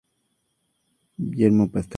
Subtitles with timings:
[1.17, 1.89] Guillermo Pastrana: chelo.